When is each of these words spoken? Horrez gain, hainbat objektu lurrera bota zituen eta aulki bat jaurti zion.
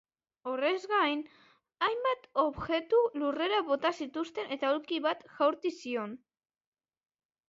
Horrez 0.51 0.85
gain, 0.91 1.19
hainbat 1.87 2.23
objektu 2.43 3.01
lurrera 3.23 3.59
bota 3.67 3.91
zituen 4.05 4.49
eta 4.57 4.71
aulki 4.71 4.99
bat 5.07 5.21
jaurti 5.35 5.73
zion. 5.81 6.17